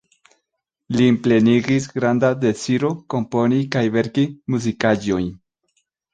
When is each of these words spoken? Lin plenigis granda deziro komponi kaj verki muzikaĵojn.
Lin 0.99 1.19
plenigis 1.27 1.85
granda 1.97 2.31
deziro 2.45 2.91
komponi 3.15 3.61
kaj 3.77 3.85
verki 3.99 4.27
muzikaĵojn. 4.57 5.31